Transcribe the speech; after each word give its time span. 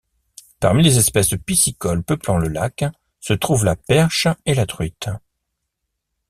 Parmi 0.59 0.81
les 0.81 0.97
espèces 0.97 1.35
piscicoles 1.45 2.01
peuplant 2.01 2.39
le 2.39 2.47
lac 2.47 2.85
se 3.19 3.33
trouve 3.33 3.65
la 3.65 3.75
perche 3.75 4.27
et 4.47 4.55
la 4.55 4.65
truite. 4.65 5.09